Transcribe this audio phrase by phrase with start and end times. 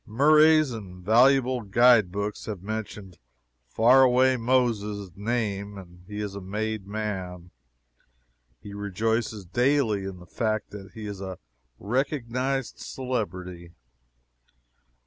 [0.07, 3.19] Murray's invaluable guide books have mentioned
[3.67, 7.51] 'Far away Moses' name, and he is a made man.
[8.59, 11.37] He rejoices daily in the fact that he is a
[11.77, 13.75] recognized celebrity.